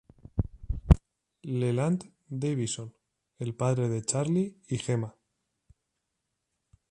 Leland 1.59 2.09
Davidson: 2.27 2.91
el 3.37 3.53
padre 3.53 3.87
de 3.87 4.01
Charley 4.01 4.57
y 4.67 4.79
Gemma. 4.79 5.15